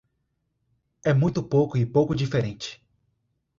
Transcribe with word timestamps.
É 1.05 1.13
muito 1.13 1.43
pouco 1.43 1.77
e 1.77 1.85
pouco 1.85 2.15
diferente. 2.15 2.83